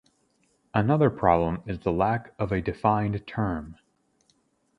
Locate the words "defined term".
2.59-3.75